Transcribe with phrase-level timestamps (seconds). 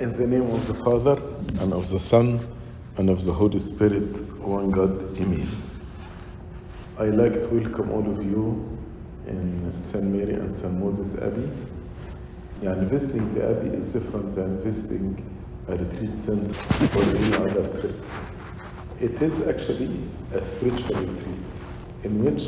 [0.00, 1.20] In the name of the Father,
[1.60, 2.38] and of the Son,
[2.98, 5.48] and of the Holy Spirit, one God, Amen.
[6.98, 8.78] I'd like to welcome all of you
[9.26, 10.04] in St.
[10.04, 10.72] Mary and St.
[10.72, 11.50] Moses Abbey.
[12.62, 15.20] Yeah, visiting the Abbey is different than visiting
[15.66, 16.54] a retreat center
[16.96, 17.96] or any other trip.
[19.00, 21.42] It is actually a spiritual retreat
[22.04, 22.42] in which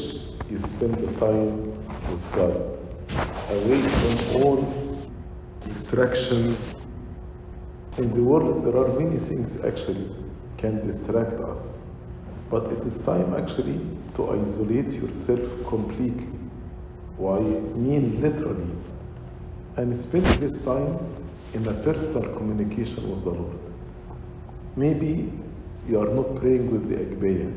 [0.48, 1.67] you spend the time
[2.12, 2.79] with God,
[3.51, 5.11] away from all
[5.64, 6.77] distractions
[7.98, 10.08] in the world, there are many things actually
[10.58, 11.86] can distract us,
[12.48, 13.81] but it is time actually
[14.14, 16.29] to isolate yourself completely.
[17.17, 17.40] Why?
[17.40, 18.71] Mean literally,
[19.76, 20.98] and spend this time
[21.53, 23.58] in a personal communication with the Lord.
[24.76, 25.32] Maybe
[25.89, 27.53] you are not praying with the Agbeya,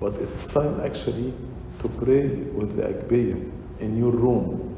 [0.00, 1.32] but it's time actually
[1.80, 4.76] to pray with the Agbeya in your room.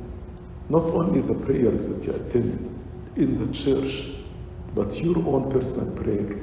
[0.68, 2.70] Not only the prayers that you attend
[3.16, 4.13] in the church,
[4.74, 6.36] but your own personal prayer.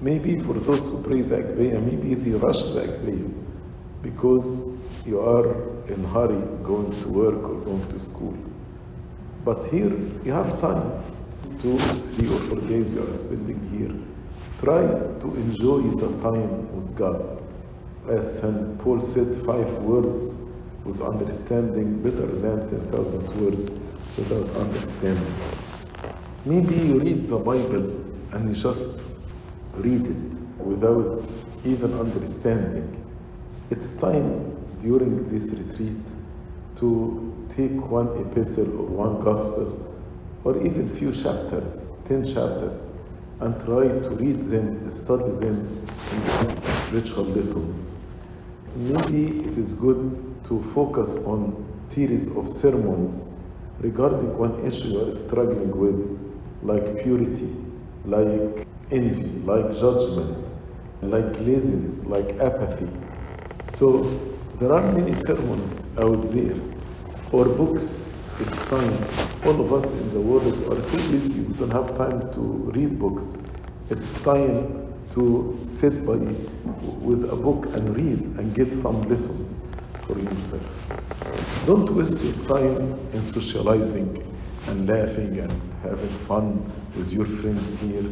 [0.00, 3.32] Maybe for those who pray the Agbeya, maybe they rush the Agbeya
[4.02, 4.74] because
[5.06, 5.46] you are
[5.88, 8.36] in hurry going to work or going to school.
[9.44, 9.92] But here
[10.24, 11.02] you have time,
[11.62, 13.94] two, three, or four days you are spending here.
[14.60, 14.82] Try
[15.20, 17.42] to enjoy the time with God.
[18.08, 18.78] As St.
[18.80, 20.42] Paul said, five words
[20.84, 23.70] with understanding better than 10,000 words
[24.16, 25.34] without understanding.
[26.44, 27.90] Maybe you read the Bible
[28.32, 29.00] and you just
[29.74, 31.22] read it without
[31.64, 33.04] even understanding.
[33.70, 35.96] It's time during this retreat
[36.76, 39.84] to take one epistle or one gospel
[40.44, 42.82] or even few chapters, 10 chapters,
[43.40, 47.90] and try to read them, study them in spiritual lessons.
[48.76, 53.34] Maybe it is good to focus on series of sermons
[53.80, 56.27] regarding one issue you are struggling with,
[56.62, 57.54] like purity,
[58.04, 60.46] like envy, like judgment,
[61.02, 62.88] like laziness, like apathy.
[63.66, 66.56] So there are many sermons out there
[67.32, 68.14] or books.
[68.40, 68.92] It's time.
[69.44, 71.40] All of us in the world are too busy.
[71.42, 72.40] We don't have time to
[72.74, 73.48] read books.
[73.90, 76.16] It's time to sit by
[77.00, 79.58] with a book and read and get some lessons
[80.06, 80.62] for yourself.
[81.66, 84.27] Don't waste your time in socializing
[84.68, 85.52] and laughing and
[85.82, 88.04] having fun with your friends here.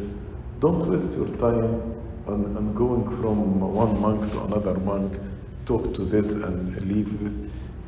[0.59, 1.93] Don't waste your time
[2.25, 5.19] on, on going from one monk to another monk,
[5.65, 7.35] talk to this and leave this.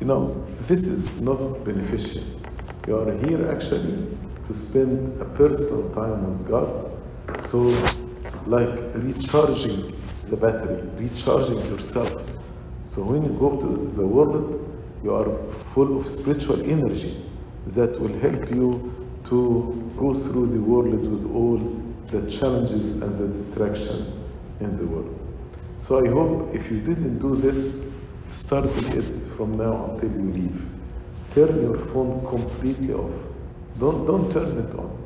[0.00, 2.22] You know, this is not beneficial.
[2.86, 4.06] You are here actually
[4.46, 6.90] to spend a personal time with God.
[7.46, 7.58] So,
[8.46, 9.94] like recharging
[10.28, 12.24] the battery, recharging yourself.
[12.82, 14.56] So, when you go to the world,
[15.02, 15.30] you are
[15.74, 17.29] full of spiritual energy
[17.66, 18.70] that will help you
[19.24, 21.58] to go through the world with all
[22.08, 24.14] the challenges and the distractions
[24.60, 25.16] in the world.
[25.78, 27.90] So, I hope if you didn't do this,
[28.32, 30.62] starting it from now until you leave.
[31.34, 33.12] Turn your phone completely off.
[33.78, 34.96] Don't, don't turn it on.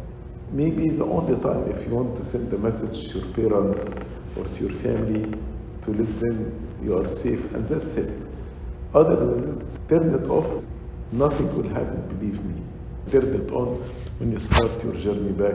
[0.51, 3.95] Maybe the only time if you want to send a message to your parents
[4.37, 5.23] or to your family
[5.83, 8.11] to let them you are safe, and that's it.
[8.95, 10.64] Other than this, turn it off,
[11.15, 12.61] nothing will happen, believe me.
[13.11, 13.77] Turn it on
[14.19, 15.55] when you start your journey back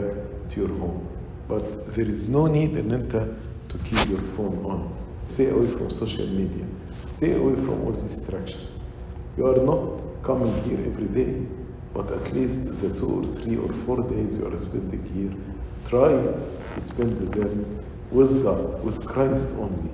[0.50, 1.06] to your home.
[1.48, 3.36] But there is no need in enter
[3.68, 4.96] to keep your phone on.
[5.28, 6.64] Stay away from social media.
[7.08, 8.80] Stay away from all distractions.
[9.36, 11.46] You are not coming here every day,
[11.94, 15.32] but at least the two or three or four days you are spending here,
[15.88, 19.90] try to spend them with God, with Christ only.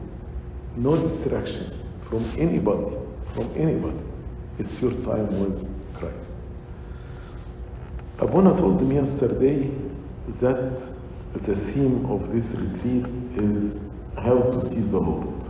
[0.76, 2.96] No distraction from anybody,
[3.34, 4.04] from anybody.
[4.58, 6.38] It's your time with Christ.
[8.18, 9.70] Abuna told me yesterday
[10.40, 10.80] that
[11.34, 13.06] the theme of this retreat
[13.36, 15.44] is how to see the Lord.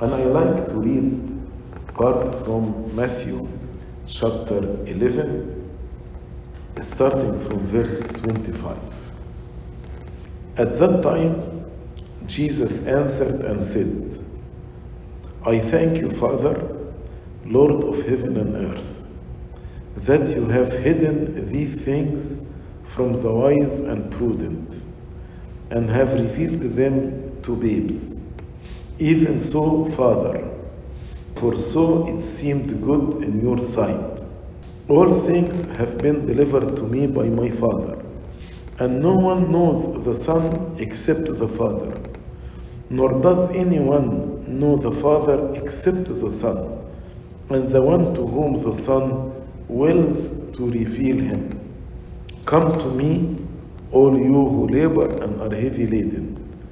[0.00, 3.48] And I like to read part from Matthew
[4.06, 5.70] chapter 11,
[6.80, 8.76] starting from verse 25.
[10.58, 11.64] At that time,
[12.26, 14.22] Jesus answered and said,
[15.46, 16.73] I thank you, Father,
[17.46, 19.06] Lord of heaven and earth,
[19.96, 22.46] that you have hidden these things
[22.84, 24.82] from the wise and prudent,
[25.70, 28.32] and have revealed them to babes.
[28.98, 30.48] Even so, Father,
[31.36, 34.20] for so it seemed good in your sight.
[34.88, 38.02] All things have been delivered to me by my Father,
[38.78, 41.98] and no one knows the Son except the Father,
[42.88, 46.83] nor does anyone know the Father except the Son,
[47.50, 49.32] and the one to whom the Son
[49.68, 51.60] wills to reveal him.
[52.46, 53.36] Come to me,
[53.90, 56.62] all you who labor and are heavy laden,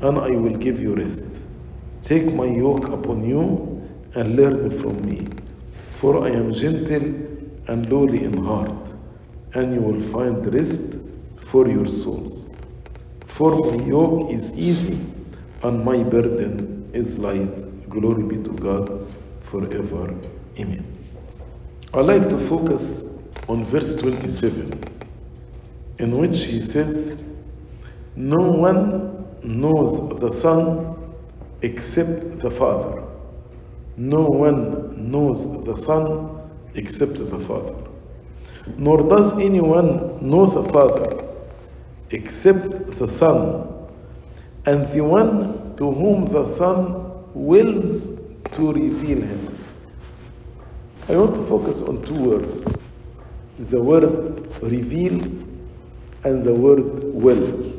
[0.00, 1.42] and I will give you rest.
[2.04, 3.82] Take my yoke upon you
[4.14, 5.28] and learn from me,
[5.92, 7.04] for I am gentle
[7.68, 8.94] and lowly in heart,
[9.54, 10.96] and you will find rest
[11.38, 12.50] for your souls.
[13.26, 14.98] For my yoke is easy
[15.62, 17.62] and my burden is light.
[17.88, 18.97] Glory be to God
[19.50, 20.14] forever.
[20.58, 20.84] Amen.
[21.94, 23.18] I like to focus
[23.48, 24.78] on verse 27,
[25.98, 27.38] in which he says,
[28.14, 31.14] No one knows the Son
[31.62, 33.02] except the Father.
[33.96, 37.74] No one knows the Son except the Father.
[38.76, 41.24] Nor does anyone know the Father
[42.10, 43.88] except the Son,
[44.66, 48.17] and the one to whom the Son wills
[48.58, 49.58] to reveal him.
[51.08, 52.78] I want to focus on two words
[53.58, 55.14] the word reveal
[56.24, 57.72] and the word will.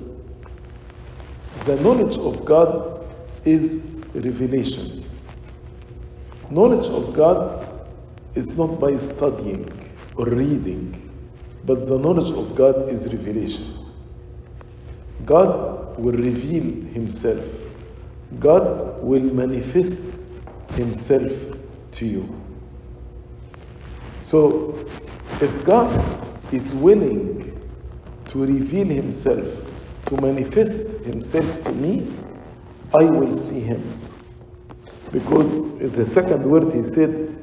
[1.65, 3.05] The knowledge of God
[3.45, 5.05] is revelation.
[6.49, 7.81] Knowledge of God
[8.35, 9.71] is not by studying
[10.15, 11.11] or reading,
[11.65, 13.85] but the knowledge of God is revelation.
[15.25, 17.45] God will reveal Himself,
[18.39, 20.19] God will manifest
[20.75, 21.31] Himself
[21.92, 22.42] to you.
[24.21, 24.86] So,
[25.42, 25.92] if God
[26.54, 27.60] is willing
[28.27, 29.45] to reveal Himself,
[30.06, 32.13] to manifest Himself to me,
[32.94, 33.81] I will see Him.
[35.12, 37.36] Because the second word He said,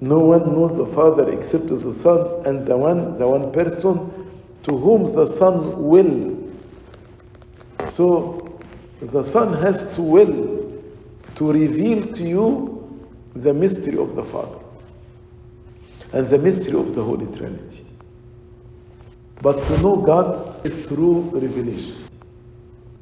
[0.00, 4.28] no one knows the Father except the Son, and the one, the one person
[4.64, 6.36] to whom the Son will.
[7.88, 8.60] So
[9.00, 10.65] the Son has to will
[11.36, 14.58] to reveal to you the mystery of the Father
[16.12, 17.86] and the mystery of the Holy Trinity.
[19.42, 22.04] But to know God is through revelation.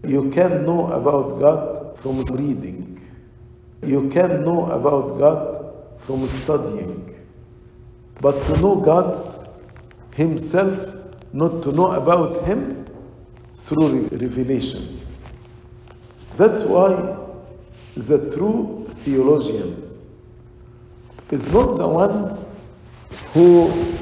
[0.04, 3.00] You can know about God from reading.
[3.82, 7.14] You can know about God from studying.
[8.20, 9.48] But to know God
[10.14, 10.96] Himself,
[11.32, 12.86] not to know about Him
[13.54, 15.00] through revelation.
[16.36, 17.23] That's why
[17.96, 19.80] the true theologian
[21.30, 22.44] is not the one
[23.32, 23.96] who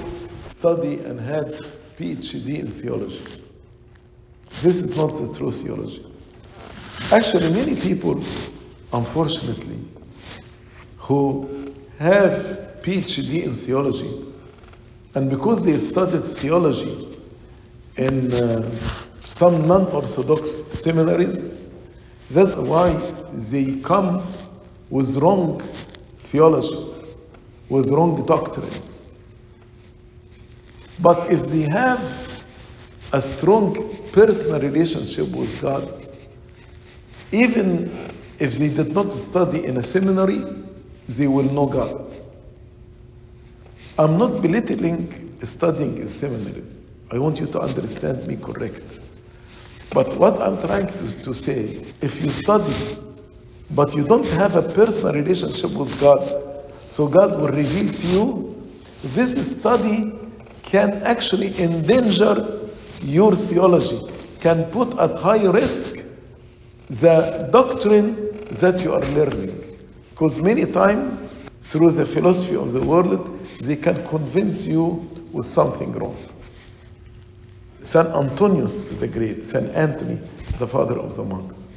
[0.59, 1.53] studied and had
[1.99, 3.23] PhD in theology.
[4.63, 6.07] This is not the true theology.
[7.11, 8.23] Actually, many people,
[8.93, 9.79] unfortunately,
[10.99, 14.25] who have PhD in theology,
[15.15, 17.09] and because they studied theology
[17.97, 18.71] in uh,
[19.27, 21.53] some non Orthodox seminaries,
[22.33, 22.95] that's why
[23.33, 24.27] they come
[24.91, 25.63] with wrong
[26.21, 26.95] theology,
[27.69, 29.07] with wrong doctrines.
[30.99, 32.01] But if they have
[33.13, 36.07] a strong personal relationship with God,
[37.33, 37.91] even
[38.39, 40.43] if they did not study in a seminary,
[41.09, 42.17] they will know God.
[43.99, 46.89] I'm not belittling studying in seminaries.
[47.11, 49.01] I want you to understand me correct.
[49.93, 52.97] But what I'm trying to, to say, if you study,
[53.71, 56.23] but you don't have a personal relationship with God,
[56.89, 58.73] so God will reveal to you,
[59.03, 60.13] this study
[60.63, 62.69] can actually endanger
[63.03, 64.01] your theology,
[64.41, 66.05] can put at high risk
[66.89, 69.79] the doctrine that you are learning.
[70.11, 71.33] Because many times,
[71.63, 76.17] through the philosophy of the world, they can convince you with something wrong.
[77.83, 80.21] Saint Antonius the Great, Saint Anthony,
[80.59, 81.69] the father of the monks.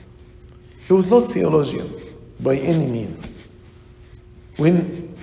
[0.87, 1.91] He was not theologian
[2.39, 3.37] by any means.
[4.57, 5.17] When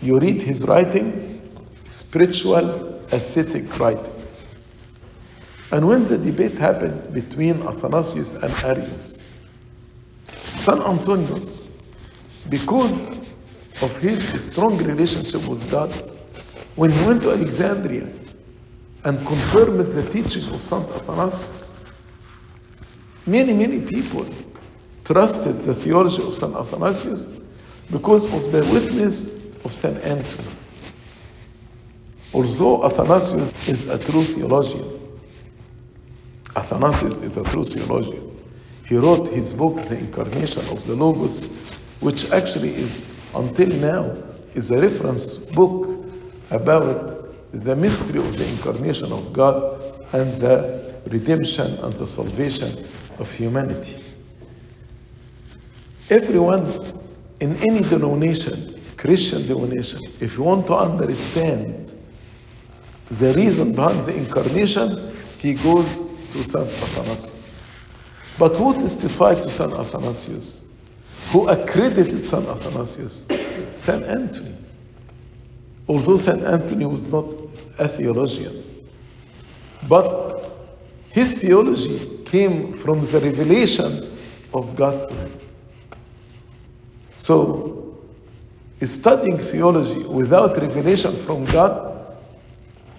[0.00, 1.40] you read his writings,
[1.84, 4.42] spiritual, ascetic writings.
[5.70, 9.18] And when the debate happened between Athanasius and Arius,
[10.56, 11.68] Saint Antonius,
[12.48, 13.10] because
[13.82, 15.90] of his strong relationship with God,
[16.76, 18.08] when he went to Alexandria
[19.06, 21.76] and confirmed the teaching of Saint Athanasius,
[23.24, 24.26] many, many people
[25.04, 27.38] trusted the theology of Saint Athanasius
[27.92, 30.48] because of the witness of Saint Anthony.
[32.34, 35.00] Although Athanasius is a true theologian,
[36.56, 38.36] Athanasius is a true theologian.
[38.86, 41.44] He wrote his book, The Incarnation of the Logos,
[42.00, 44.16] which actually is, until now,
[44.56, 46.04] is a reference book
[46.50, 47.15] about
[47.60, 49.80] the mystery of the incarnation of God
[50.12, 52.86] and the redemption and the salvation
[53.18, 54.02] of humanity.
[56.10, 57.02] Everyone
[57.40, 61.92] in any denomination, Christian denomination, if you want to understand
[63.10, 67.60] the reason behind the incarnation, he goes to Saint Athanasius.
[68.38, 70.68] But who testified to Saint Athanasius?
[71.30, 73.26] Who accredited Saint Athanasius?
[73.72, 74.54] Saint Anthony.
[75.88, 77.24] Although Saint Anthony was not
[77.78, 78.62] a theologian,
[79.88, 80.50] but
[81.10, 84.18] his theology came from the revelation
[84.52, 85.32] of God to him.
[87.16, 87.98] So,
[88.82, 92.16] studying theology without revelation from God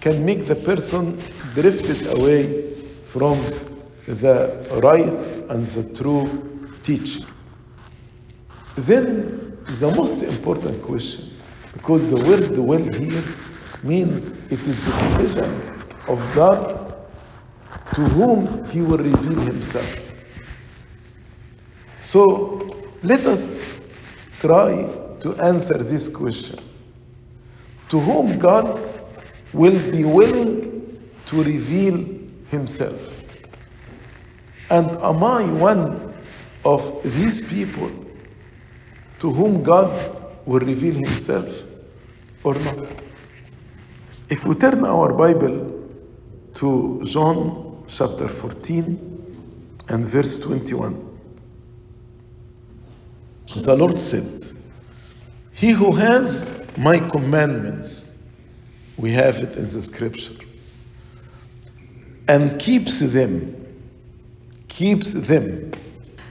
[0.00, 1.20] can make the person
[1.54, 2.74] drifted away
[3.06, 3.38] from
[4.06, 5.08] the right
[5.50, 7.26] and the true teaching.
[8.76, 11.30] Then, the most important question,
[11.72, 13.22] because the word will here
[13.82, 16.94] means it is the decision of God
[17.94, 20.12] to whom He will reveal Himself.
[22.00, 22.66] So,
[23.02, 23.60] let us
[24.40, 24.82] try
[25.20, 26.58] to answer this question.
[27.90, 28.80] To whom God
[29.52, 32.04] will be willing to reveal
[32.50, 33.00] Himself.
[34.70, 36.14] And am I one
[36.64, 37.90] of these people
[39.20, 41.62] to whom God will reveal Himself
[42.44, 43.07] or not?
[44.30, 45.88] If we turn our Bible
[46.56, 51.18] to John chapter 14 and verse 21,
[53.56, 54.52] the Lord said,
[55.52, 58.22] He who has my commandments,
[58.98, 60.34] we have it in the scripture,
[62.28, 63.66] and keeps them,
[64.68, 65.70] keeps them,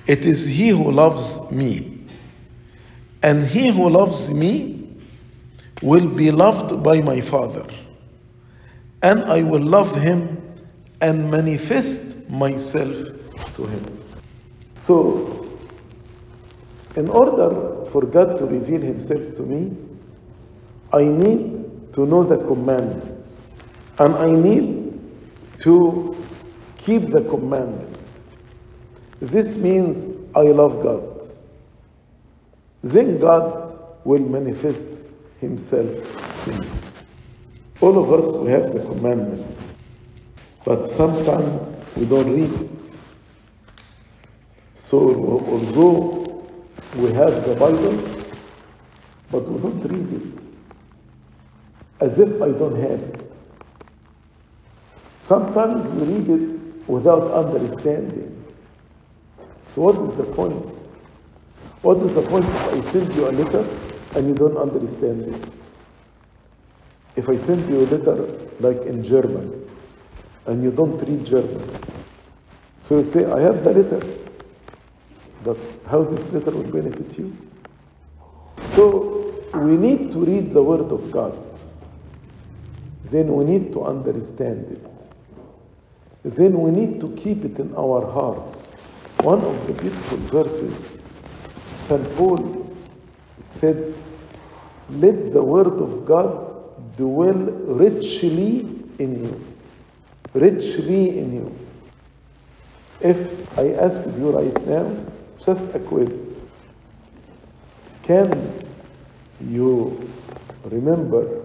[0.06, 2.00] it is he who loves me.
[3.24, 4.88] And he who loves me
[5.82, 7.66] will be loved by my Father.
[9.04, 10.42] And I will love him
[11.02, 12.98] and manifest myself
[13.56, 14.04] to him.
[14.76, 15.48] So,
[16.96, 19.76] in order for God to reveal himself to me,
[20.92, 23.46] I need to know the commandments.
[24.00, 25.00] And I need
[25.60, 26.16] to
[26.78, 28.00] keep the commandments.
[29.20, 31.18] This means I love God.
[32.84, 34.88] Then God will manifest
[35.42, 35.90] Himself
[36.46, 36.87] to me.
[37.80, 39.46] All of us, we have the commandment,
[40.66, 42.70] but sometimes we don't read it.
[44.74, 45.00] So,
[45.48, 46.48] although
[46.96, 47.98] we have the Bible,
[49.32, 50.44] but we don't read it,
[52.00, 53.32] as if I don't have it.
[55.20, 58.34] Sometimes we read it without understanding.
[59.76, 60.56] So what is the point?
[61.82, 63.68] What is the point if I send you a letter
[64.16, 65.57] and you don't understand it?
[67.18, 68.16] If I send you a letter
[68.60, 69.66] like in German
[70.46, 71.70] and you don't read German,
[72.80, 74.02] so you say, I have the letter,
[75.44, 75.58] but
[75.90, 77.36] how this letter will benefit you?
[78.76, 81.38] So we need to read the Word of God.
[83.12, 84.88] Then we need to understand it
[86.36, 88.72] then we need to keep it in our hearts.
[89.24, 91.02] One of the beautiful verses,
[91.88, 92.16] St.
[92.16, 92.76] Paul
[93.60, 93.96] said,
[94.90, 96.47] Let the word of God
[96.96, 98.60] dwell richly
[99.00, 99.56] in you.
[100.34, 101.56] Richly in you.
[103.00, 105.06] If I ask you right now,
[105.46, 106.32] just a quiz,
[108.04, 108.32] can
[109.40, 110.10] you
[110.66, 111.44] remember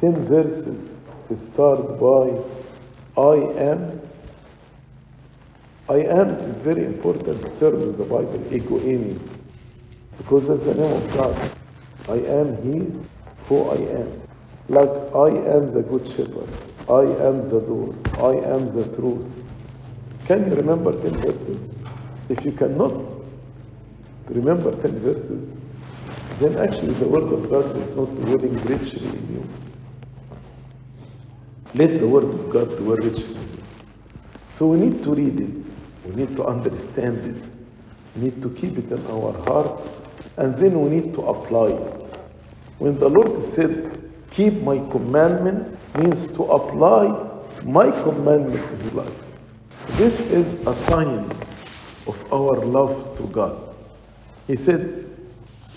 [0.00, 0.92] 10 verses
[1.36, 2.42] start by
[3.16, 4.00] I am.
[5.88, 9.18] I am is very important term in the Bible, ego eimi,
[10.16, 11.50] because that's the name of God.
[12.08, 13.11] I am He
[13.48, 14.22] who I am.
[14.68, 16.48] Like I am the good shepherd.
[16.88, 17.94] I am the door.
[18.18, 19.26] I am the truth.
[20.26, 21.70] Can you remember 10 verses?
[22.28, 22.92] If you cannot
[24.28, 25.56] remember 10 verses,
[26.40, 29.48] then actually the word of God is not dwelling richly in you.
[31.74, 33.34] Let the word of God dwell richly.
[33.34, 33.62] In you.
[34.56, 35.66] So we need to read it.
[36.04, 37.44] We need to understand it.
[38.16, 39.82] We need to keep it in our heart.
[40.36, 42.01] And then we need to apply it.
[42.82, 43.96] When the Lord said,
[44.32, 47.30] keep my commandment, means to apply
[47.62, 49.14] my commandment in your life.
[49.90, 51.30] This is a sign
[52.08, 53.76] of our love to God.
[54.48, 55.16] He said,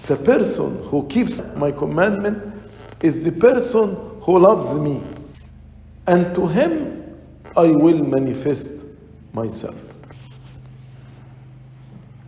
[0.07, 2.71] the person who keeps my commandment
[3.01, 5.03] is the person who loves me
[6.07, 7.19] and to him
[7.55, 8.83] I will manifest
[9.31, 9.77] myself.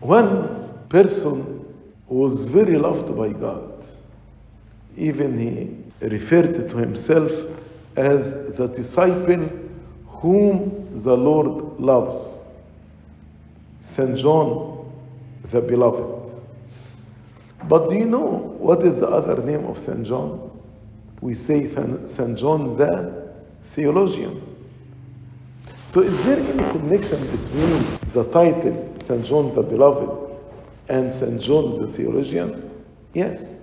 [0.01, 1.65] One person
[2.07, 3.66] who was very loved by God.
[4.97, 7.31] Even he referred to himself
[7.95, 9.49] as the disciple
[10.07, 12.39] whom the Lord loves.
[13.83, 14.17] St.
[14.17, 14.91] John
[15.51, 16.33] the Beloved.
[17.69, 20.05] But do you know what is the other name of St.
[20.05, 20.47] John?
[21.21, 22.37] we say St.
[22.37, 23.31] John the
[23.63, 24.41] theologian.
[25.85, 29.25] So, is there any connection between the title St.
[29.25, 30.39] John the Beloved
[30.89, 31.41] and St.
[31.41, 32.69] John the theologian?
[33.13, 33.56] Yes.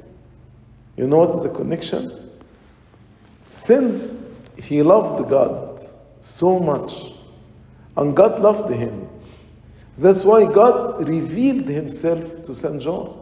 [0.96, 2.30] You know what is the connection?
[3.46, 4.24] Since
[4.56, 5.80] he loved God
[6.20, 7.12] so much,
[7.96, 9.08] and God loved him,
[9.98, 12.82] that's why God revealed himself to St.
[12.82, 13.20] John.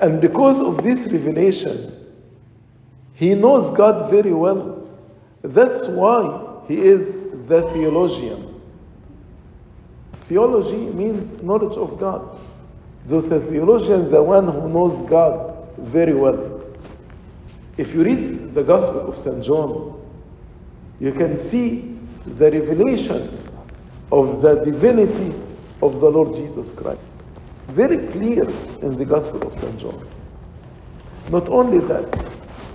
[0.00, 1.92] And because of this revelation,
[3.14, 4.88] he knows God very well.
[5.42, 7.14] That's why he is
[7.48, 8.60] the theologian.
[10.26, 12.38] Theology means knowledge of God.
[13.06, 16.62] So the theologian is the one who knows God very well.
[17.76, 19.44] If you read the Gospel of St.
[19.44, 20.00] John,
[21.00, 23.38] you can see the revelation
[24.10, 25.34] of the divinity
[25.82, 27.00] of the Lord Jesus Christ.
[27.68, 28.42] Very clear
[28.82, 29.78] in the Gospel of St.
[29.78, 30.08] John.
[31.30, 32.10] Not only that,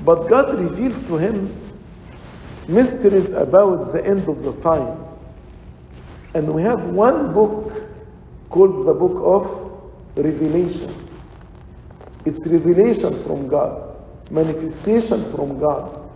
[0.05, 1.53] but God revealed to him
[2.67, 5.09] mysteries about the end of the times.
[6.33, 7.73] And we have one book
[8.49, 11.02] called the Book of Revelation.
[12.25, 13.95] It's revelation from God,
[14.31, 16.09] manifestation from God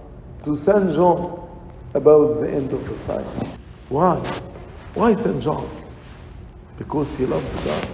[0.46, 0.94] to St.
[0.96, 1.50] John
[1.94, 3.58] about the end of the time.
[3.90, 4.16] Why?
[4.94, 5.42] Why St.
[5.42, 5.70] John?
[6.78, 7.88] Because he loved God.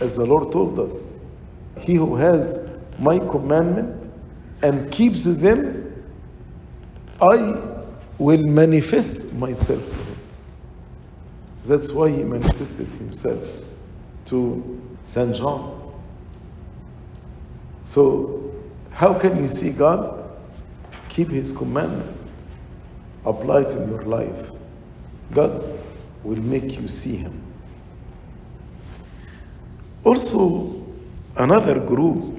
[0.00, 1.14] As the Lord told us,
[1.80, 4.10] he who has my commandment
[4.62, 5.92] and keeps them,
[7.20, 7.56] I
[8.18, 10.16] will manifest myself to him.
[11.66, 13.42] That's why he manifested himself
[14.26, 15.34] to St.
[15.34, 15.77] John.
[17.88, 18.52] So,
[18.90, 20.28] how can you see God?
[21.08, 22.14] Keep his commandment,
[23.24, 24.50] apply it in your life.
[25.32, 25.80] God
[26.22, 27.42] will make you see him.
[30.04, 30.84] Also,
[31.38, 32.38] another group,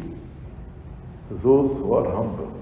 [1.32, 2.54] those who are humble.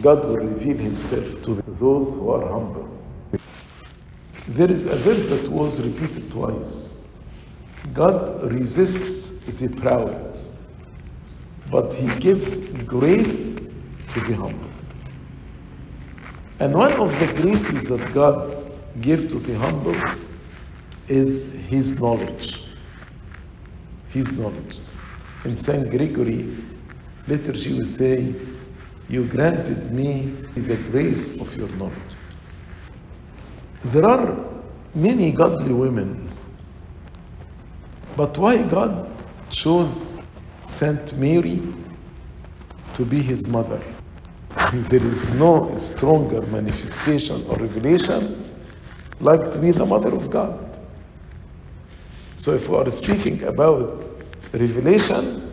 [0.00, 2.88] God will reveal himself to those who are humble.
[4.48, 7.06] There is a verse that was repeated twice.
[7.92, 10.38] God resists the proud,
[11.70, 14.70] but he gives grace to the humble.
[16.58, 18.56] And one of the graces that God
[19.00, 19.96] gives to the humble
[21.08, 22.64] is his knowledge.
[24.08, 24.80] His knowledge.
[25.44, 25.88] In St.
[25.90, 26.56] Gregory
[27.26, 28.34] liturgy, we say,
[29.08, 32.16] You granted me the grace of your knowledge.
[33.84, 34.36] There are
[34.94, 36.30] many godly women,
[38.16, 39.10] but why God
[39.48, 40.19] chose
[40.70, 41.74] Saint Mary
[42.94, 43.82] to be his mother?
[44.72, 48.22] There is no stronger manifestation or revelation
[49.20, 50.78] like to be the mother of God.
[52.36, 54.06] So, if we are speaking about
[54.52, 55.50] revelation,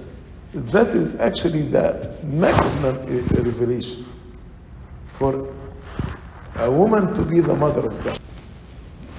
[0.53, 2.97] that is actually the maximum
[3.43, 4.05] revelation
[5.07, 5.53] for
[6.55, 8.19] a woman to be the mother of God.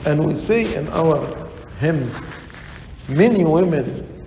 [0.06, 2.34] And we say in our hymns,
[3.08, 4.17] many women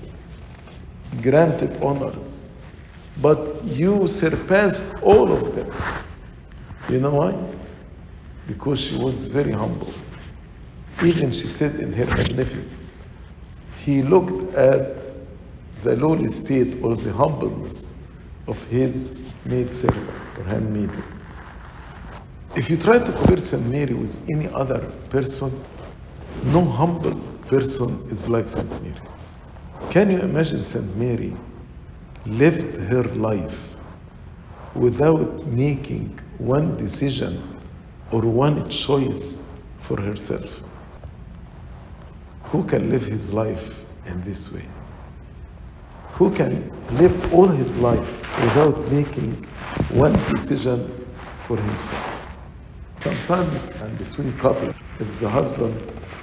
[1.22, 2.52] granted honors,
[3.22, 5.72] but you surpassed all of them.
[6.90, 7.36] You know why?
[8.48, 9.94] Because she was very humble.
[11.04, 12.68] Even she said in her Magnificat,
[13.84, 15.00] he looked at
[15.84, 17.96] the lowly state or the humbleness
[18.48, 21.04] of his maid servant or handmaiden.
[22.56, 23.66] If you try to compare St.
[23.68, 24.80] Mary with any other
[25.10, 25.52] person,
[26.44, 27.16] no humble
[27.48, 28.70] person is like St.
[28.84, 28.96] Mary.
[29.90, 30.96] Can you imagine St.
[30.96, 31.36] Mary
[32.26, 33.76] lived her life
[34.74, 37.42] without making one decision
[38.12, 39.42] or one choice
[39.80, 40.64] for herself?
[42.44, 44.66] Who can live his life in this way?
[46.12, 49.44] Who can live all his life without making
[49.90, 51.06] one decision
[51.44, 52.04] for himself?
[53.00, 55.76] Sometimes, and between couples, if the husband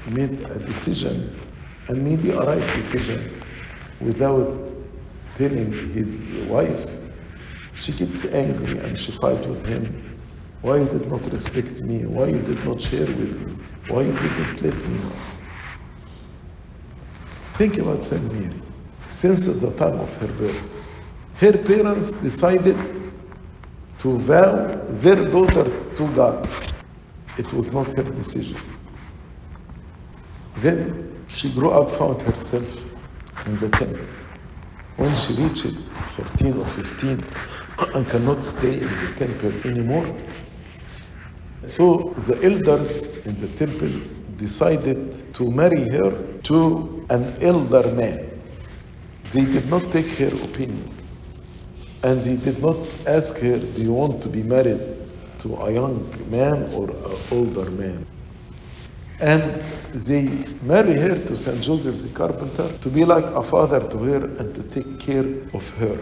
[0.06, 1.30] made a decision,
[1.88, 3.42] and maybe a right decision,
[4.00, 4.72] without
[5.36, 6.90] telling his wife,
[7.74, 10.20] she gets angry and she fights with him.
[10.62, 12.04] Why you did not respect me?
[12.06, 13.64] Why you did not share with me?
[13.86, 15.00] Why you didn't let me?
[17.54, 18.32] Think about St.
[18.32, 18.62] Mary.
[19.08, 20.88] Since the time of her birth,
[21.36, 22.76] her parents decided
[23.98, 26.48] to vow their daughter to God.
[27.36, 28.60] It was not her decision.
[30.56, 32.87] Then she grew up, found herself
[33.48, 34.06] in the temple.
[34.96, 35.74] When she reached
[36.16, 37.24] 14 or 15
[37.94, 40.06] and cannot stay in the temple anymore,
[41.66, 43.90] so the elders in the temple
[44.36, 46.10] decided to marry her
[46.44, 48.30] to an elder man.
[49.32, 50.94] They did not take her opinion.
[52.02, 54.80] And they did not ask her, Do you want to be married
[55.38, 58.06] to a young man or an older man?
[59.20, 59.42] And
[59.92, 60.22] they
[60.62, 61.60] marry her to St.
[61.60, 65.68] Joseph the carpenter to be like a father to her and to take care of
[65.78, 65.98] her.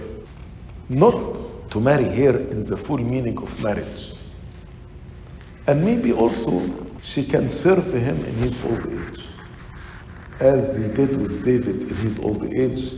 [0.90, 4.12] Not to marry her in the full meaning of marriage.
[5.66, 6.61] And maybe also
[7.02, 9.26] she can serve him in his old age.
[10.38, 12.92] As he did with David in his old age,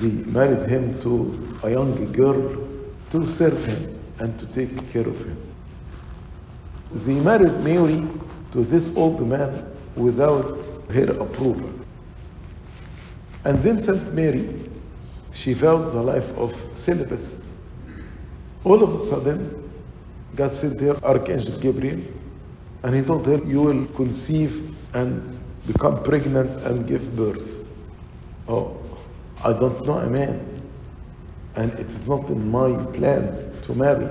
[0.00, 2.68] they married him to a young girl
[3.10, 5.38] to serve him and to take care of him.
[6.92, 8.02] They married Mary
[8.54, 11.68] to this old man without her approval.
[13.44, 14.48] And then Saint Mary,
[15.32, 17.42] she vowed the life of celibacy.
[18.62, 19.72] All of a sudden,
[20.36, 22.00] God sent her Archangel Gabriel,
[22.84, 25.36] and he told her, You will conceive and
[25.66, 27.68] become pregnant and give birth.
[28.46, 28.80] Oh,
[29.42, 30.62] I don't know a man,
[31.56, 34.06] and it is not in my plan to marry.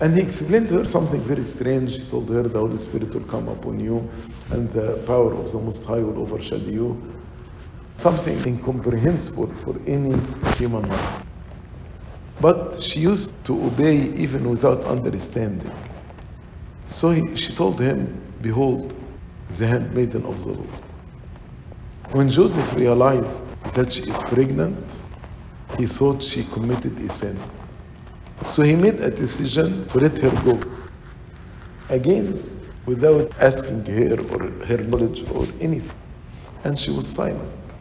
[0.00, 1.96] And he explained to her something very strange.
[1.96, 4.10] He told her the Holy Spirit will come upon you
[4.50, 7.14] and the power of the Most High will overshadow you.
[7.98, 10.14] Something incomprehensible for any
[10.56, 11.24] human mind.
[12.40, 15.72] But she used to obey even without understanding.
[16.86, 18.94] So he, she told him, Behold,
[19.48, 20.82] the handmaiden of the Lord.
[22.12, 25.02] When Joseph realized that she is pregnant,
[25.76, 27.38] he thought she committed a sin.
[28.44, 30.88] So he made a decision to let her go.
[31.88, 35.96] Again, without asking her or her knowledge or anything.
[36.64, 37.76] And she was silent.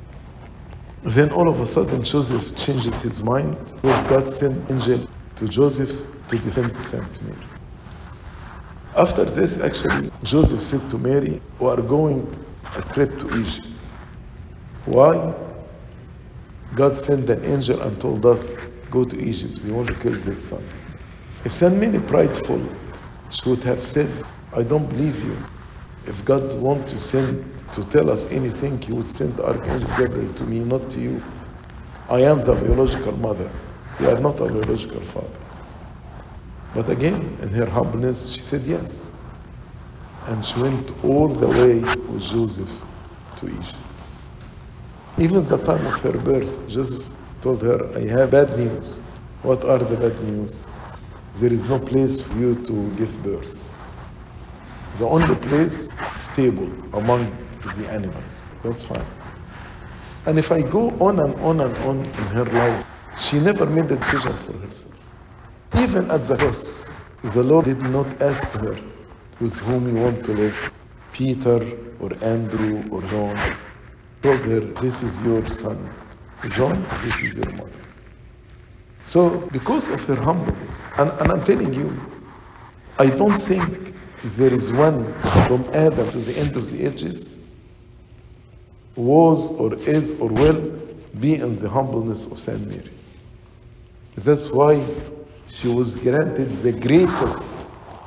[1.03, 6.27] Then all of a sudden, Joseph changed his mind because God sent angel to Joseph
[6.29, 7.49] to defend Saint Mary.
[8.95, 13.93] After this, actually, Joseph said to Mary, We are going a trip to Egypt.
[14.85, 15.35] Why?
[16.73, 18.53] God sent an angel and told us,
[18.91, 20.63] Go to Egypt, they want to kill this son.
[21.43, 22.61] If Mary prideful,
[23.29, 25.37] she would have said, I don't believe you.
[26.05, 30.43] If God want to send to tell us anything, He would send Archangel Gabriel to
[30.43, 31.23] me, not to you.
[32.09, 33.51] I am the biological mother.
[33.99, 35.39] You are not a biological father.
[36.73, 39.11] But again, in her humbleness, she said yes.
[40.25, 42.69] And she went all the way with Joseph
[43.37, 44.09] to Egypt.
[45.17, 47.09] Even the time of her birth, Joseph
[47.45, 48.99] told her, I have bad news.
[49.43, 50.63] What are the bad news?
[51.35, 53.69] There is no place for you to give birth.
[54.97, 57.19] The only place stable among
[57.77, 58.49] the animals.
[58.63, 59.05] That's fine.
[60.25, 62.83] And if I go on and on and on in her life,
[63.15, 64.95] she never made a decision for herself.
[65.77, 66.89] Even at the cross,
[67.35, 68.75] the Lord did not ask her
[69.39, 70.73] with whom you want to live,
[71.11, 71.59] Peter
[71.99, 73.37] or Andrew or John.
[74.23, 76.04] Told her, this is your son.
[76.49, 77.71] John, this is your mother.
[79.03, 81.95] So, because of her humbleness, and, and I'm telling you,
[82.97, 83.93] I don't think
[84.23, 85.13] there is one
[85.47, 87.39] from Adam to the end of the ages
[88.95, 90.79] was or is or will
[91.19, 92.89] be in the humbleness of Saint Mary.
[94.17, 94.83] That's why
[95.47, 97.45] she was granted the greatest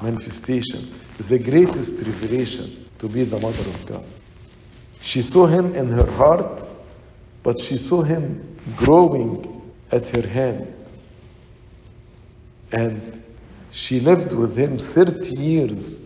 [0.01, 0.91] manifestation,
[1.29, 4.05] the greatest revelation to be the mother of God.
[5.01, 6.67] She saw him in her heart,
[7.43, 10.75] but she saw him growing at her hand.
[12.73, 13.23] And
[13.71, 16.03] she lived with him 30 years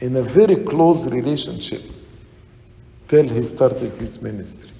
[0.00, 1.82] in a very close relationship
[3.08, 4.70] till he started his ministry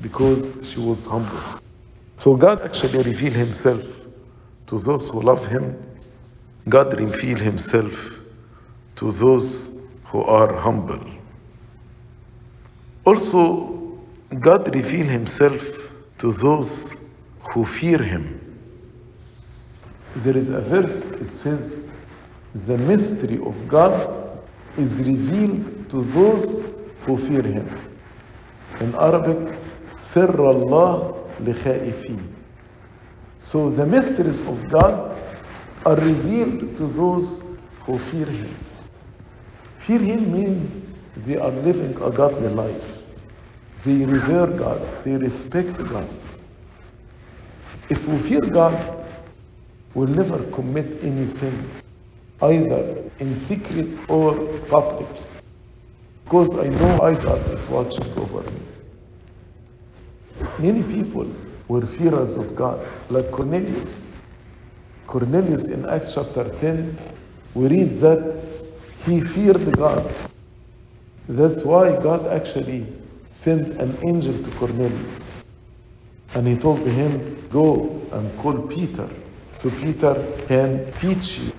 [0.00, 1.40] because she was humble.
[2.18, 4.06] So God actually revealed himself
[4.66, 5.76] to those who love him.
[6.68, 8.20] God revealed himself
[8.96, 11.00] to those who are humble.
[13.04, 13.75] Also,
[14.39, 16.95] God revealed himself to those
[17.51, 18.39] who fear him.
[20.17, 21.87] There is a verse, it says,
[22.53, 24.39] the mystery of God
[24.77, 26.63] is revealed to those
[27.01, 27.69] who fear him.
[28.79, 29.57] In Arabic,
[29.95, 32.19] سر الله لخائفين.
[33.39, 35.17] So the mysteries of God
[35.85, 38.55] are revealed to those who fear him.
[39.79, 40.85] Fear him means
[41.17, 43.01] they are living a godly life.
[43.84, 46.08] They revere God, they respect God.
[47.88, 49.04] If we fear God,
[49.94, 51.82] we'll never commit any sin,
[52.42, 55.24] either in secret or public.
[56.24, 58.62] Because I know my God is watching over me.
[60.58, 61.36] Many people
[61.68, 64.22] were fearers of God, like Cornelius.
[65.06, 66.98] Cornelius in Acts chapter 10,
[67.54, 68.44] we read that
[69.04, 70.16] he feared God.
[71.28, 72.95] That's why God actually
[73.36, 75.44] sent an angel to Cornelius.
[76.34, 79.08] And he told him, Go and call Peter,
[79.52, 80.14] so Peter
[80.48, 81.52] can teach you.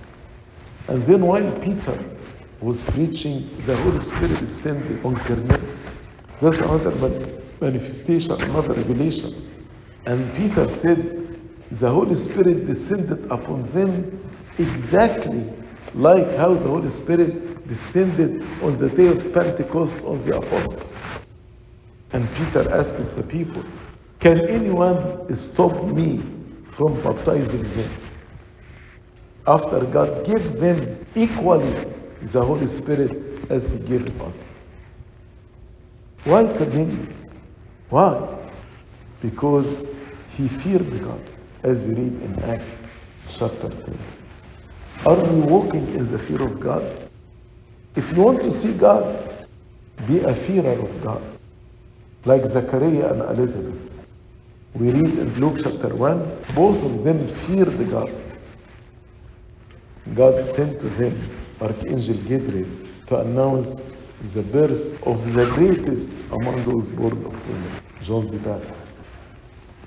[0.88, 1.98] And then while Peter
[2.62, 5.88] was preaching, the Holy Spirit descended on Cornelius.
[6.42, 6.92] That's another
[7.62, 9.34] manifestation, another revelation.
[10.08, 10.98] And Peter said,
[11.72, 14.20] The Holy Spirit descended upon them
[14.58, 15.46] exactly
[15.94, 21.04] like how the Holy Spirit descended on the day of Pentecost on the apostles.
[22.14, 23.64] And Peter asked the people,
[24.20, 26.22] Can anyone stop me
[26.72, 27.92] from baptizing them?
[29.46, 31.74] After God gave them equally
[32.22, 34.54] the Holy Spirit as He gave us.
[36.24, 37.30] Why Cornelius?
[37.90, 38.28] Why?
[39.22, 39.90] Because
[40.36, 41.22] he feared God,
[41.64, 42.84] as we read in Acts
[43.30, 43.98] chapter 10.
[45.06, 47.10] Are we walking in the fear of God?
[47.96, 49.48] If you want to see God,
[50.06, 51.37] be a fearer of God.
[52.26, 54.06] Like Zechariah and Elizabeth.
[54.74, 58.12] We read in Luke chapter 1, both of them feared God.
[60.14, 61.16] God sent to them
[61.62, 62.70] Archangel Gabriel
[63.08, 63.92] to announce
[64.34, 68.94] the birth of the greatest among those born of women, John the Baptist.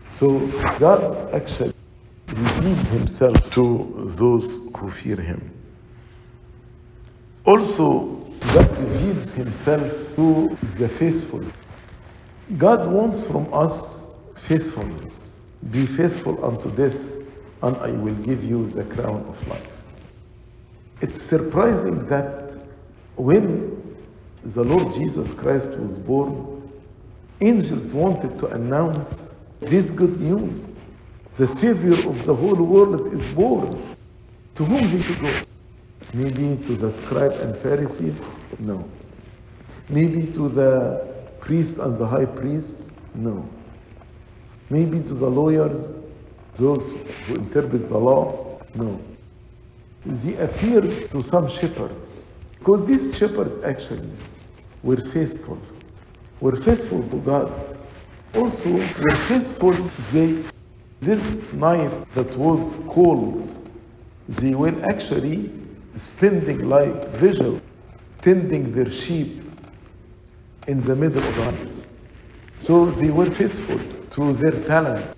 [0.06, 0.46] So
[0.78, 1.72] God actually
[2.28, 5.50] revealed himself to those who fear him.
[7.44, 8.16] Also,
[8.54, 11.44] God reveals himself to the faithful.
[12.58, 15.38] God wants from us faithfulness.
[15.70, 16.98] Be faithful unto death,
[17.62, 19.68] and I will give you the crown of life.
[21.00, 22.58] It's surprising that
[23.16, 23.96] when
[24.42, 26.70] the Lord Jesus Christ was born,
[27.40, 30.74] angels wanted to announce this good news.
[31.36, 33.96] The Savior of the whole world is born.
[34.56, 35.42] To whom did he go?
[36.14, 38.20] Maybe to the scribe and Pharisees?
[38.58, 38.84] No.
[39.88, 41.09] Maybe to the
[41.40, 42.92] priest and the high priests?
[43.14, 43.48] No.
[44.68, 45.96] Maybe to the lawyers,
[46.54, 46.92] those
[47.26, 48.60] who interpret the law?
[48.74, 49.00] No.
[50.22, 52.34] He appeared to some shepherds.
[52.58, 54.10] Because these shepherds actually
[54.82, 55.58] were faithful,
[56.40, 57.52] were faithful to God.
[58.34, 59.72] Also, were faithful,
[60.12, 60.44] they,
[61.00, 63.48] this night that was cold,
[64.28, 65.50] they were actually
[65.96, 67.60] spending like vigil,
[68.22, 69.42] tending their sheep
[70.66, 71.86] in the middle of the night.
[72.54, 75.16] So they were faithful to their talent.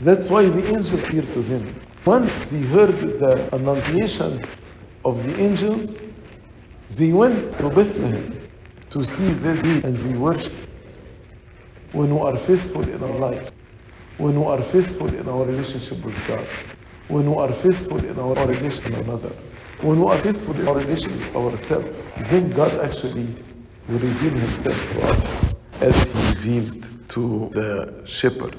[0.00, 1.80] That's why the angel appeared to them.
[2.04, 4.44] Once they heard the annunciation
[5.04, 6.02] of the angels,
[6.96, 8.48] they went to Bethlehem
[8.90, 10.68] to see this and they worshiped.
[11.92, 13.52] When we are faithful in our life,
[14.18, 16.46] when we are faithful in our relationship with God,
[17.08, 19.32] when we are faithful in our relation with another,
[19.82, 21.88] when we are faithful in our relation with ourselves,
[22.30, 23.36] then God actually
[23.88, 28.56] will reveal Himself to us as He revealed to the shepherd.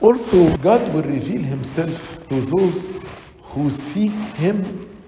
[0.00, 2.98] Also, God will reveal Himself to those
[3.42, 5.02] who seek Him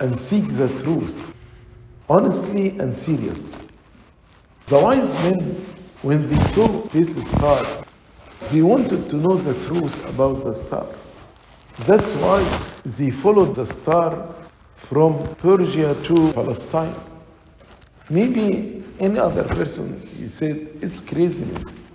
[0.00, 1.32] and seek the truth
[2.08, 3.68] honestly and seriously.
[4.66, 5.66] The wise men,
[6.02, 7.84] when they saw this star,
[8.50, 10.86] they wanted to know the truth about the star.
[11.86, 12.40] That's why
[12.84, 14.34] they followed the star
[14.76, 17.11] from Persia to Palestine.
[18.08, 21.86] Maybe any other person, you said, it's craziness.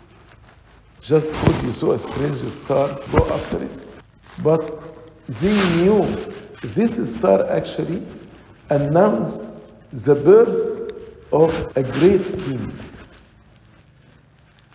[1.01, 3.71] Just because you saw a strange star, go after it.
[4.43, 4.61] But
[5.27, 8.05] they knew this star actually
[8.69, 9.47] announced
[9.91, 10.93] the birth
[11.31, 12.73] of a great king.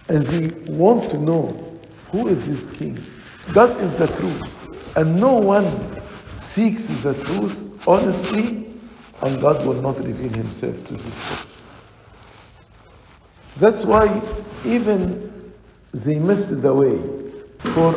[0.09, 3.23] And they want to know who is this king.
[3.53, 4.97] God is the truth.
[4.97, 6.01] And no one
[6.35, 8.62] seeks the truth honestly,
[9.23, 11.57] and God will not reveal himself to this person.
[13.57, 14.21] That's why
[14.65, 15.53] even
[15.93, 16.99] they missed the way.
[17.75, 17.95] For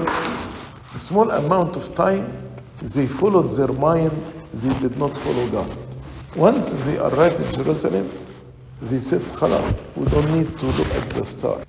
[0.93, 2.49] a small amount of time,
[2.81, 4.11] they followed their mind,
[4.53, 5.77] they did not follow God.
[6.35, 8.09] Once they arrived in Jerusalem,
[8.81, 11.63] they said, Khalas, we don't need to look at the star.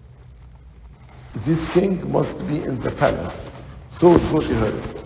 [1.35, 3.49] This king must be in the palace.
[3.88, 5.06] So go to Herod.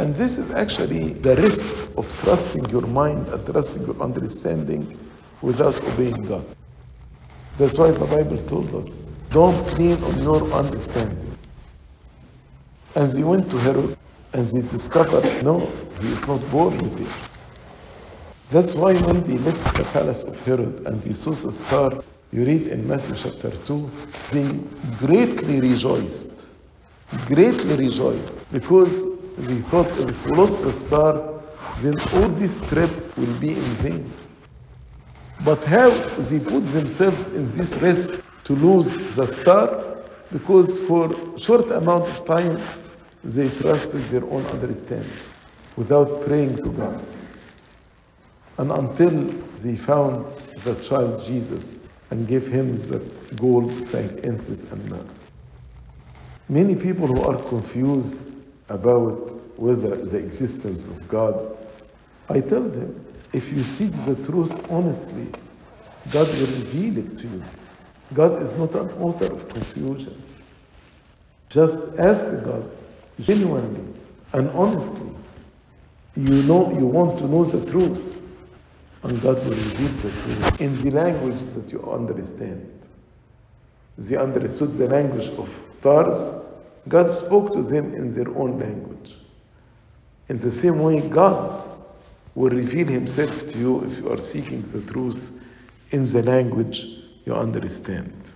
[0.00, 4.98] And this is actually the risk of trusting your mind and trusting your understanding
[5.42, 6.46] without obeying God.
[7.58, 11.36] That's why the Bible told us, don't lean on your understanding.
[12.94, 13.94] As they went to Herod
[14.32, 17.14] and they discovered, no, he is not born there.
[18.50, 22.46] That's why when they left the palace of Herod and they saw the star, you
[22.46, 23.90] read in Matthew chapter 2,
[24.32, 24.48] they
[24.96, 26.46] greatly rejoiced.
[27.26, 31.42] Greatly rejoiced because they thought if we lost the star,
[31.76, 34.12] then all this trip will be in vain.
[35.38, 38.14] But how they put themselves in this risk
[38.44, 39.90] to lose the star?
[40.30, 42.78] because for short amount of time
[43.24, 45.20] they trusted their own understanding
[45.76, 47.04] without praying to God.
[48.58, 50.26] And until they found
[50.62, 52.98] the child Jesus and gave him the
[53.36, 55.08] gold, frankincense, and myrrh.
[56.48, 58.29] Many people who are confused
[58.70, 61.58] about whether the existence of God,
[62.28, 65.28] I tell them, if you seek the truth honestly,
[66.10, 67.44] God will reveal it to you.
[68.14, 70.22] God is not an author of confusion.
[71.50, 72.70] Just ask God
[73.20, 73.84] genuinely
[74.32, 75.10] and honestly.
[76.16, 78.20] You know you want to know the truth,
[79.04, 82.88] and God will reveal the truth in the language that you understand.
[83.98, 86.49] They understood the language of stars.
[86.90, 89.16] God spoke to them in their own language.
[90.28, 91.70] In the same way, God
[92.34, 95.30] will reveal Himself to you if you are seeking the truth
[95.92, 96.84] in the language
[97.24, 98.32] you understand.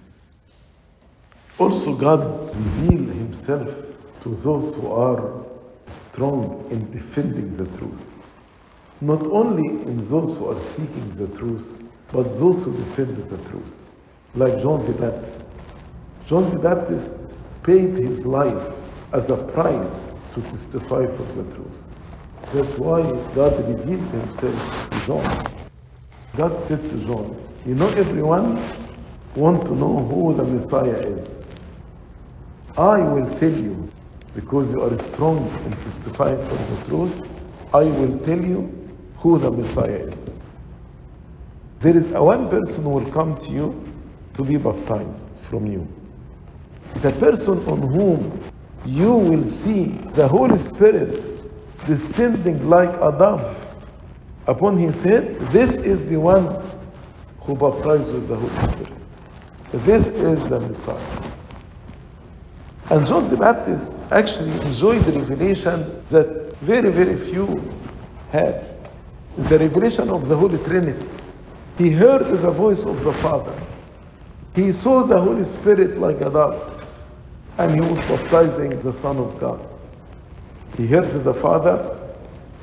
[1.58, 3.68] Also, God reveal Himself
[4.22, 5.44] to those who are
[5.90, 8.04] strong in defending the truth.
[9.00, 13.88] Not only in those who are seeking the truth, but those who defend the truth.
[14.36, 15.42] Like John the Baptist.
[16.26, 17.23] John the Baptist
[17.64, 18.74] paid his life
[19.12, 21.90] as a price to testify for the truth.
[22.52, 23.02] That's why
[23.34, 25.54] God revealed himself to John.
[26.36, 28.56] God said to John, you know everyone
[29.34, 31.46] want to know who the Messiah is.
[32.76, 33.92] I will tell you
[34.34, 37.22] because you are strong in testifying for the truth.
[37.72, 38.70] I will tell you
[39.16, 40.40] who the Messiah is.
[41.80, 43.92] There is a one person who will come to you
[44.34, 46.03] to be baptized from you.
[47.02, 48.40] The person on whom
[48.84, 51.22] you will see the Holy Spirit
[51.86, 53.60] descending like a dove
[54.46, 56.46] upon his head, this is the one
[57.40, 58.92] who baptized with the Holy Spirit.
[59.84, 61.32] This is the Messiah.
[62.90, 67.62] And John the Baptist actually enjoyed the revelation that very, very few
[68.30, 68.70] had.
[69.36, 71.08] The revelation of the Holy Trinity.
[71.76, 73.58] He heard the voice of the Father.
[74.54, 76.73] He saw the Holy Spirit like a dove.
[77.58, 79.60] And he was baptizing the Son of God.
[80.76, 81.96] He heard the Father,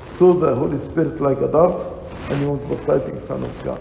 [0.02, 1.98] saw the Holy Spirit like a dove,
[2.30, 3.80] and he was baptizing Son of God.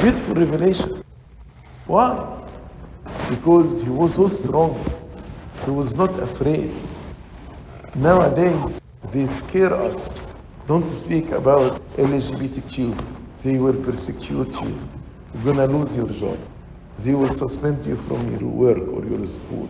[0.00, 1.02] Beautiful revelation.
[1.86, 2.42] Why?
[3.28, 4.74] Because he was so strong.
[5.64, 6.72] He was not afraid.
[7.94, 8.80] Nowadays,
[9.12, 10.34] they scare us.
[10.66, 12.96] Don't speak about LGBTQ.
[13.42, 14.78] They will persecute you.
[15.34, 16.38] You're going to lose your job.
[16.98, 19.68] They will suspend you from your work or your school.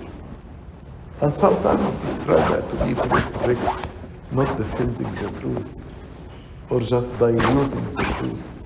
[1.21, 3.89] And sometimes we struggle to be correct,
[4.33, 5.91] not defending the truth
[6.69, 8.65] or just diluting the truth.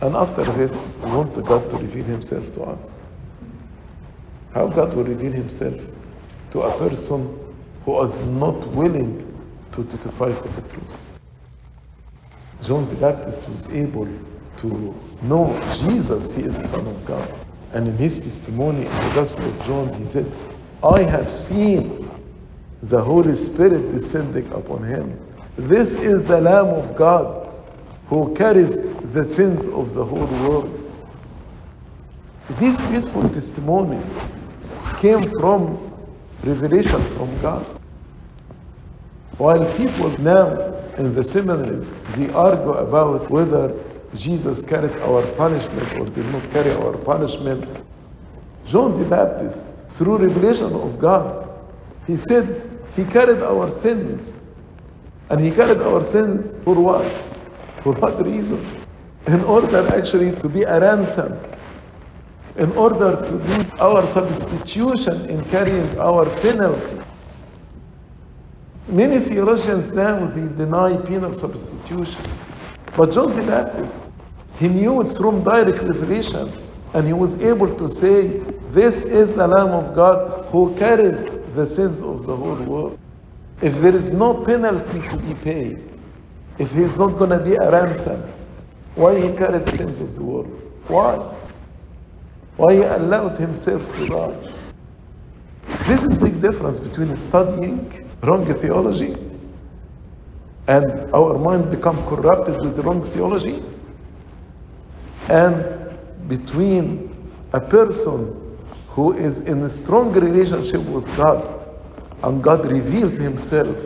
[0.00, 2.98] And after this, we want God to reveal Himself to us.
[4.54, 5.74] How God will reveal Himself
[6.52, 7.38] to a person
[7.84, 9.18] who is not willing
[9.72, 11.04] to testify for the truth.
[12.62, 14.08] John the Baptist was able
[14.58, 14.68] to
[15.22, 17.28] know Jesus, He is the Son of God.
[17.72, 20.26] And in his testimony in the Gospel of John, he said,
[20.82, 22.08] I have seen
[22.82, 25.18] the Holy Spirit descending upon him.
[25.56, 27.52] This is the Lamb of God
[28.06, 28.76] who carries
[29.12, 30.74] the sins of the whole world.
[32.60, 34.06] These beautiful testimonies
[34.98, 35.92] came from
[36.44, 37.66] revelation from God.
[39.36, 43.74] While people now in the seminaries, they argue about whether
[44.14, 47.64] Jesus carried our punishment or did not carry our punishment.
[48.64, 51.48] John the Baptist, through revelation of God,
[52.06, 54.32] he said he carried our sins.
[55.30, 57.06] And he carried our sins for what?
[57.82, 58.64] For what reason?
[59.26, 61.38] In order actually to be a ransom.
[62.56, 66.98] In order to be our substitution in carrying our penalty.
[68.88, 72.24] Many theologians now they deny penal substitution.
[72.96, 74.00] But John the Baptist,
[74.58, 76.50] he knew it from direct revelation,
[76.94, 81.24] and he was able to say, This is the Lamb of God who carries
[81.54, 82.98] the sins of the whole world.
[83.62, 85.82] If there is no penalty to be paid,
[86.58, 88.20] if he's not going to be a ransom,
[88.94, 90.48] why he carried the sins of the world?
[90.88, 91.14] Why?
[92.58, 94.52] Why he allowed himself to die?
[95.86, 99.16] This is the big difference between studying wrong theology
[100.66, 103.62] and our mind become corrupted with the wrong theology
[105.30, 105.64] and
[106.28, 107.08] between
[107.54, 108.47] a person
[108.88, 111.64] who is in a strong relationship with God
[112.22, 113.76] and God reveals himself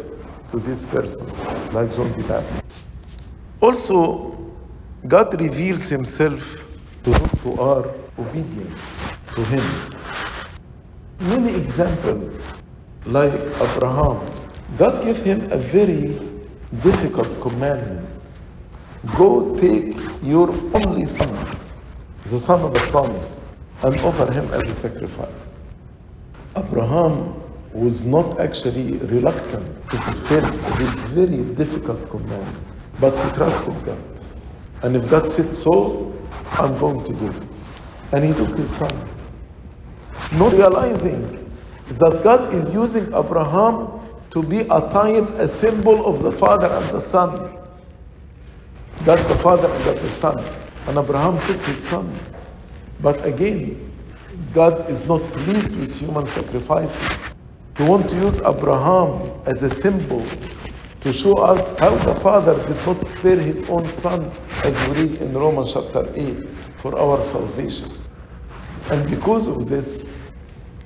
[0.50, 1.26] to this person
[1.72, 2.64] like John the Baptist.
[3.60, 4.38] Also,
[5.08, 6.64] God reveals himself
[7.04, 8.76] to those who are obedient
[9.34, 9.92] to him.
[11.20, 12.38] many examples,
[13.06, 14.20] like Abraham.
[14.78, 16.18] God gave him a very
[16.82, 18.08] difficult commandment.
[19.16, 21.58] Go take your only son,
[22.26, 23.51] the son of the promise,
[23.82, 25.58] and offer him as a sacrifice.
[26.56, 27.34] Abraham
[27.72, 32.56] was not actually reluctant to fulfill this very difficult command,
[33.00, 34.20] but he trusted God.
[34.82, 36.12] And if God said so,
[36.52, 37.62] I'm going to do it.
[38.12, 39.08] And he took his son.
[40.32, 41.50] Not realizing
[41.88, 46.88] that God is using Abraham to be a time, a symbol of the Father and
[46.90, 47.56] the Son.
[49.02, 50.44] That's the Father and that's the Son.
[50.88, 52.12] And Abraham took his son.
[53.02, 53.92] But again,
[54.52, 57.34] God is not pleased with human sacrifices.
[57.76, 60.24] He wants to use Abraham as a symbol
[61.00, 64.30] to show us how the Father did not spare his own Son,
[64.64, 67.90] as we read in Romans chapter 8, for our salvation.
[68.90, 70.16] And because of this,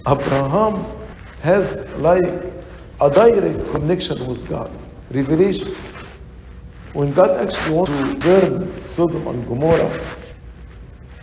[0.08, 0.86] Abraham
[1.42, 2.24] has like
[3.02, 4.70] a direct connection with God,
[5.10, 5.68] revelation.
[6.94, 10.00] When God actually wants to burn Sodom and Gomorrah,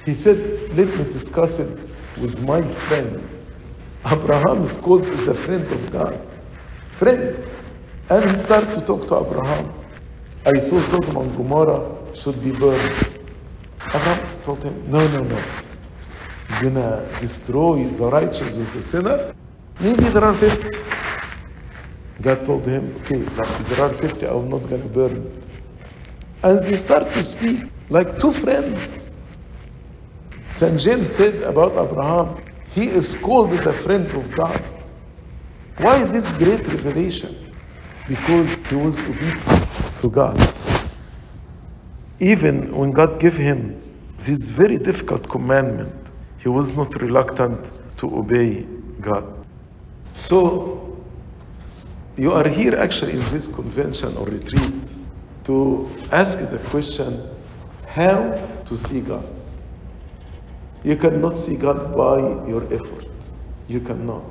[0.06, 0.38] he said,
[0.76, 1.90] Let me discuss it
[2.20, 3.22] with my friend.
[4.06, 6.20] Abraham is called the friend of God.
[6.92, 7.38] Friend.
[8.10, 9.74] And he started to talk to Abraham.
[10.46, 12.82] I saw Sodom and Gomorrah should be burned.
[13.88, 15.42] Abraham told him, No, no, no.
[16.50, 19.34] You're gonna destroy the righteous with the sinner?
[19.80, 20.68] Maybe there are 50.
[22.22, 25.44] God told him, Okay, if there are 50, I'm not gonna burn it.
[26.44, 29.03] And they start to speak like two friends.
[30.54, 30.80] St.
[30.80, 32.38] James said about Abraham,
[32.76, 34.62] he is called a friend of God.
[35.78, 37.36] Why this great revelation?
[38.08, 40.38] Because he was obedient to God.
[42.20, 43.82] Even when God gave him
[44.20, 45.96] this very difficult commandment,
[46.38, 48.68] he was not reluctant to obey
[49.02, 49.46] God.
[50.20, 51.04] So,
[52.16, 54.86] you are here actually in this convention or retreat
[55.46, 57.28] to ask the question
[57.88, 58.36] how
[58.66, 59.33] to see God.
[60.84, 63.08] You cannot see God by your effort.
[63.68, 64.24] You cannot.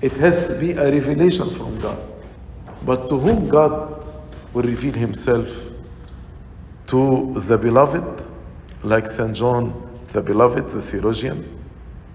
[0.00, 1.98] It has to be a revelation from God.
[2.84, 4.04] But to whom God
[4.52, 5.48] will reveal Himself?
[6.88, 8.26] To the beloved,
[8.82, 9.34] like St.
[9.34, 11.58] John the beloved, the theologian,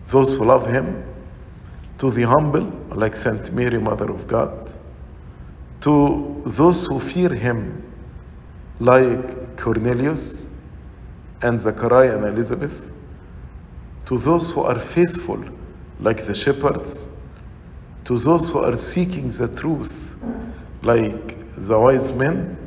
[0.05, 1.03] those who love Him,
[1.97, 3.51] to the humble, like St.
[3.51, 4.71] Mary, Mother of God,
[5.81, 7.83] to those who fear Him,
[8.79, 10.45] like Cornelius
[11.41, 12.86] and Zachariah and Elizabeth,
[14.07, 15.43] to those who are faithful,
[15.99, 17.05] like the shepherds,
[18.05, 20.15] to those who are seeking the truth,
[20.81, 22.57] like the wise men,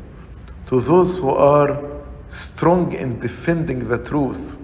[0.66, 1.82] to those who are
[2.28, 4.57] strong in defending the truth,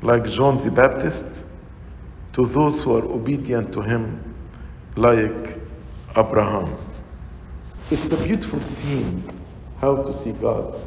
[0.00, 1.42] like John the Baptist,
[2.34, 4.34] to those who are obedient to him,
[4.94, 5.58] like
[6.16, 6.72] Abraham.
[7.90, 9.28] It's a beautiful theme,
[9.80, 10.80] how to see God.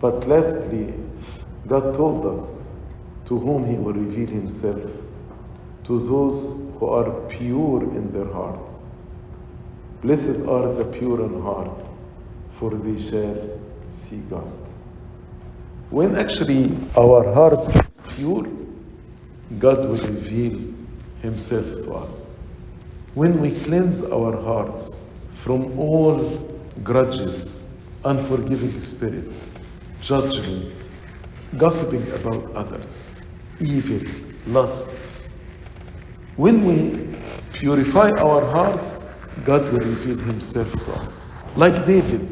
[0.00, 0.94] But lastly,
[1.68, 2.61] God told us
[3.26, 4.82] to whom He will reveal Himself,
[5.84, 8.72] to those who are pure in their hearts.
[10.02, 11.78] Blessed are the pure in heart,
[12.52, 13.60] for they shall
[13.90, 14.50] see God.
[15.90, 17.82] When actually our heart is
[18.16, 18.46] pure,
[19.58, 20.74] God will reveal
[21.20, 22.36] Himself to us.
[23.14, 26.18] When we cleanse our hearts from all
[26.82, 27.68] grudges,
[28.04, 29.28] unforgiving spirit,
[30.00, 30.72] judgment,
[31.56, 33.14] gossiping about others,
[33.60, 34.00] evil,
[34.46, 34.88] lust.
[36.36, 37.16] When we
[37.52, 39.04] purify our hearts,
[39.44, 41.32] God will reveal Himself to us.
[41.56, 42.28] Like David,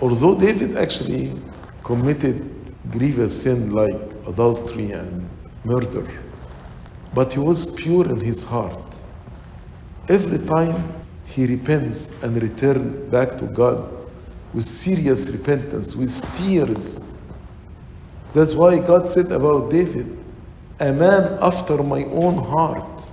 [0.00, 1.40] although David actually
[1.84, 5.28] committed grievous sin like adultery and
[5.64, 6.06] murder,
[7.14, 8.96] but he was pure in his heart.
[10.08, 13.92] Every time he repents and returns back to God
[14.52, 17.00] with serious repentance, with tears.
[18.34, 20.24] That's why God said about David,
[20.80, 23.12] a man after my own heart.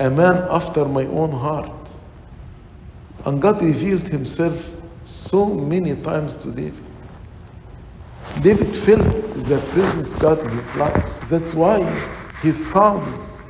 [0.00, 1.96] A man after my own heart.
[3.24, 6.84] And God revealed himself so many times to David.
[8.40, 9.02] David felt
[9.48, 11.28] the presence of God in his life.
[11.28, 11.80] That's why
[12.42, 13.42] his psalms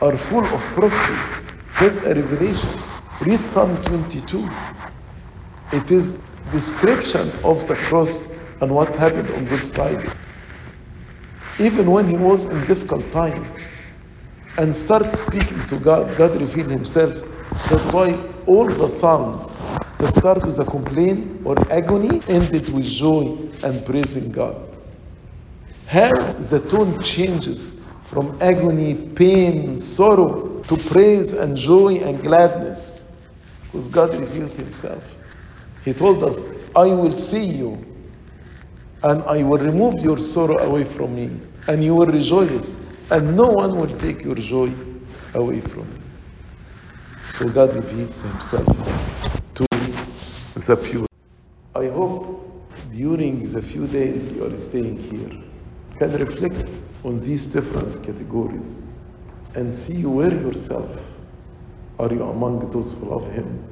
[0.00, 1.46] are full of prophecies.
[1.78, 2.82] That's a revelation.
[3.20, 4.56] Read Psalm 22.
[5.72, 8.29] It is description of the cross
[8.60, 10.10] and what happened on Good Friday.
[11.58, 13.46] Even when he was in difficult time
[14.58, 17.14] and started speaking to God, God revealed himself.
[17.70, 18.14] That's why
[18.46, 19.46] all the Psalms
[19.98, 24.76] that start with a complaint or agony ended with joy and praising God.
[25.86, 33.04] How the tone changes from agony, pain, sorrow to praise and joy and gladness
[33.64, 35.04] because God revealed Himself.
[35.84, 36.42] He told us,
[36.76, 37.89] I will see you
[39.02, 41.30] and I will remove your sorrow away from me
[41.68, 42.76] and you will rejoice
[43.10, 44.72] and no one will take your joy
[45.34, 46.00] away from you.
[47.26, 48.66] So God reveals Himself
[49.54, 49.66] to
[50.54, 51.06] the pure.
[51.74, 52.40] I hope
[52.92, 55.30] during the few days you are staying here
[55.98, 56.68] can reflect
[57.04, 58.90] on these different categories
[59.54, 61.16] and see where yourself
[61.98, 63.64] are you among those who love Him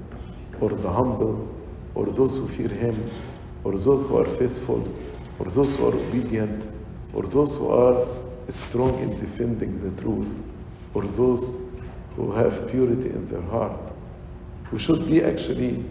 [0.61, 1.49] or the humble
[1.95, 3.11] or those who fear Him
[3.64, 4.87] or those who are faithful
[5.39, 6.68] or those who are obedient
[7.12, 8.07] or those who are
[8.49, 10.43] strong in defending the truth
[10.95, 11.74] or those
[12.16, 13.93] who have purity in their heart.
[14.72, 15.84] We should be actually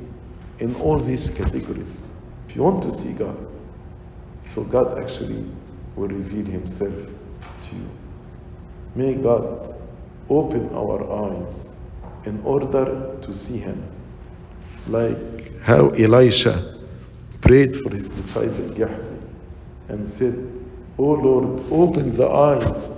[0.59, 2.07] in all these categories.
[2.47, 3.37] If you want to see God,
[4.41, 5.45] so God actually
[5.95, 7.89] will reveal Himself to you.
[8.95, 9.75] May God
[10.29, 11.77] open our eyes
[12.25, 13.83] in order to see Him,
[14.87, 16.75] like how Elisha
[17.41, 19.16] prayed for his disciple Gehazi
[19.89, 20.35] and said,
[20.97, 22.91] Oh Lord, open the eyes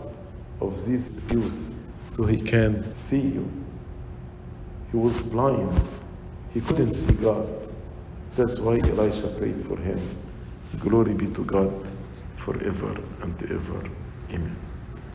[0.62, 1.76] of this youth
[2.06, 3.52] so he can see you.
[4.92, 5.88] He was blind.
[6.54, 7.68] He couldn't see God.
[8.36, 10.00] That's why Elisha prayed for him.
[10.80, 11.90] Glory be to God
[12.38, 13.84] forever and ever.
[14.32, 14.69] Amen.